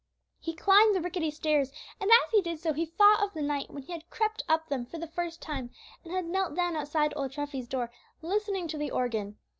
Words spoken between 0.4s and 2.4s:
climbed the rickety stairs, and as